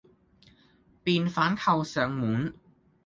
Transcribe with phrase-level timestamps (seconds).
[1.03, 2.55] 便反扣上門，